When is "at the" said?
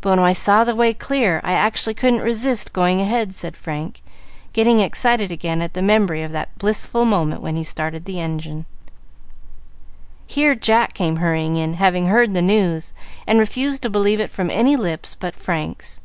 5.60-5.82